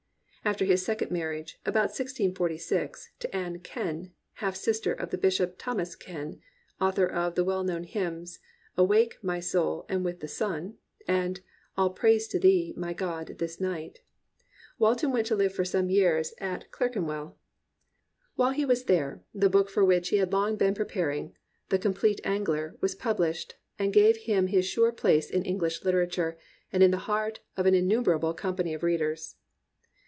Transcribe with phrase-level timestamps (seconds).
[0.43, 6.41] After his second marriage, about 1646, to Anne Ken, half sister of Bishop Thomas Ken,
[6.81, 8.39] (author of the well known hymns,
[8.75, 11.41] "Awake, my soul, and with the sun," and
[11.77, 14.01] "All praise to Thee, my God, this night,")
[14.79, 17.37] Walton went to live for some years at 296 A QUAINT COMRADE Clerkenwell.
[18.33, 21.35] While he was there, the book for which he had been long preparing,
[21.69, 26.35] The Compleat Angler^ was published, and gave him his sure place in English literature
[26.73, 29.35] and in the heart of an innu merable company of readers.